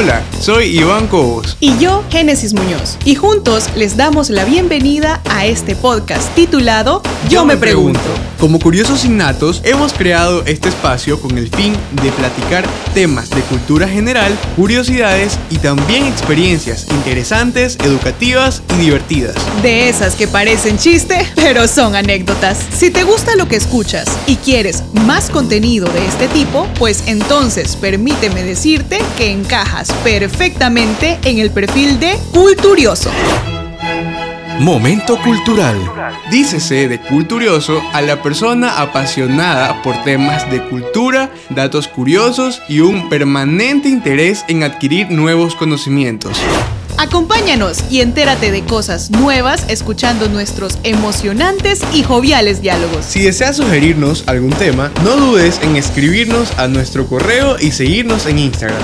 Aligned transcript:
Hola, 0.00 0.22
soy 0.40 0.78
Iván 0.78 1.08
Cobos. 1.08 1.56
Y 1.58 1.76
yo, 1.78 2.04
Génesis 2.08 2.54
Muñoz. 2.54 2.98
Y 3.04 3.16
juntos 3.16 3.68
les 3.74 3.96
damos 3.96 4.30
la 4.30 4.44
bienvenida 4.44 5.20
a 5.28 5.44
este 5.44 5.74
podcast 5.74 6.32
titulado 6.36 7.02
Yo, 7.28 7.44
me 7.44 7.56
pregunto. 7.56 7.98
Como 8.38 8.60
curiosos 8.60 9.04
innatos, 9.04 9.60
hemos 9.64 9.92
creado 9.92 10.44
este 10.44 10.68
espacio 10.68 11.20
con 11.20 11.36
el 11.36 11.48
fin 11.48 11.74
de 12.00 12.12
platicar 12.12 12.64
temas 12.94 13.28
de 13.30 13.40
cultura 13.40 13.88
general, 13.88 14.32
curiosidades 14.54 15.36
y 15.50 15.56
también 15.58 16.06
experiencias 16.06 16.86
interesantes, 16.90 17.76
educativas 17.84 18.62
y 18.76 18.82
divertidas. 18.82 19.34
De 19.62 19.88
esas 19.88 20.14
que 20.14 20.28
parecen 20.28 20.78
chiste, 20.78 21.26
pero 21.34 21.66
son 21.66 21.96
anécdotas. 21.96 22.58
Si 22.72 22.92
te 22.92 23.02
gusta 23.02 23.34
lo 23.34 23.48
que 23.48 23.56
escuchas 23.56 24.06
y 24.28 24.36
quieres 24.36 24.84
más 25.04 25.28
contenido 25.28 25.88
de 25.88 26.06
este 26.06 26.28
tipo, 26.28 26.68
pues 26.78 27.02
entonces 27.06 27.74
permíteme 27.74 28.44
decirte 28.44 29.00
que 29.16 29.32
encajas 29.32 29.87
perfectamente 30.04 31.18
en 31.24 31.38
el 31.38 31.50
perfil 31.50 31.98
de 32.00 32.18
Culturioso. 32.32 33.10
Momento 34.60 35.16
cultural. 35.22 35.76
Dícese 36.32 36.88
de 36.88 37.00
culturioso 37.00 37.80
a 37.92 38.02
la 38.02 38.22
persona 38.22 38.80
apasionada 38.80 39.82
por 39.82 40.02
temas 40.02 40.50
de 40.50 40.60
cultura, 40.64 41.30
datos 41.50 41.86
curiosos 41.86 42.60
y 42.68 42.80
un 42.80 43.08
permanente 43.08 43.88
interés 43.88 44.44
en 44.48 44.64
adquirir 44.64 45.10
nuevos 45.10 45.54
conocimientos. 45.54 46.36
Acompáñanos 46.98 47.84
y 47.88 48.00
entérate 48.00 48.50
de 48.50 48.64
cosas 48.64 49.12
nuevas 49.12 49.64
escuchando 49.68 50.28
nuestros 50.28 50.78
emocionantes 50.82 51.80
y 51.94 52.02
joviales 52.02 52.60
diálogos. 52.60 53.04
Si 53.04 53.22
deseas 53.22 53.56
sugerirnos 53.56 54.24
algún 54.26 54.50
tema, 54.50 54.90
no 55.04 55.14
dudes 55.14 55.60
en 55.62 55.76
escribirnos 55.76 56.58
a 56.58 56.66
nuestro 56.66 57.06
correo 57.06 57.56
y 57.60 57.70
seguirnos 57.70 58.26
en 58.26 58.40
Instagram. 58.40 58.82